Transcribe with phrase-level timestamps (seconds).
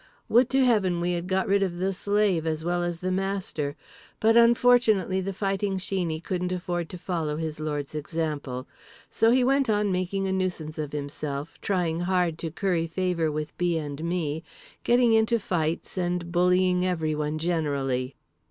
[0.29, 4.35] Would to Heaven we had got rid of the slave as well as the master—but
[4.35, 8.67] unfortunately The Fighting Sheeney couldn't afford to follow his lord's example.
[9.11, 13.55] So he went on making a nuisance of himself, trying hard to curry favour with
[13.59, 13.77] B.
[13.77, 14.43] and me,
[14.83, 18.15] getting into fights and bullying everyone generally.